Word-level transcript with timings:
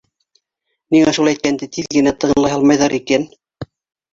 Ниңә 0.95 1.13
шул 1.17 1.29
әйткәнде 1.33 1.67
тиҙ 1.77 1.91
генә 1.99 2.15
тыңлай 2.25 2.55
һалмайҙар 2.55 2.97
икән! 3.01 3.29